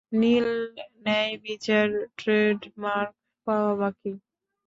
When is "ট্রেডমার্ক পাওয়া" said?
2.17-3.73